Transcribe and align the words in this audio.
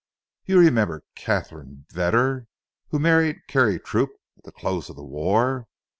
You 0.45 0.57
remember 0.57 1.03
Katharine 1.13 1.85
Vedder 1.91 2.47
who 2.87 2.97
married 2.97 3.45
Carey 3.47 3.77
Troup 3.79 4.09
at 4.35 4.43
the 4.45 4.51
close 4.51 4.89
of 4.89 4.95
the 4.95 5.03
war. 5.05 5.67